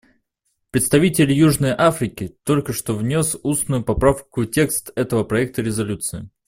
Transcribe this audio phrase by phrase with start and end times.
[0.71, 6.31] Представитель Южной Африки только что внес устную поправку в текст этого проекта резолюции.